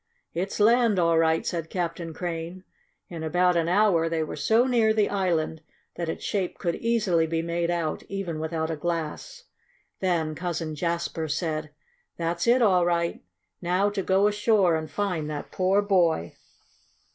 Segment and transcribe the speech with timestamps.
[0.33, 2.63] "It's land all right," said Captain Crane.
[3.07, 5.61] In about an hour they were so near the island
[5.95, 9.43] that its shape could easily be made out, even without a glass.
[9.99, 11.69] Then Cousin Jasper said:
[12.17, 13.23] "That's it all right.
[13.61, 16.33] Now to go ashore and find that poor boy!"